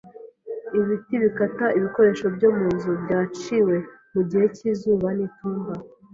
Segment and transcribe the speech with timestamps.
[0.79, 3.75] Ibiti bikata ibikoresho byo mu nzu byaciwe
[4.13, 5.73] mu gihe cyizuba n'itumba,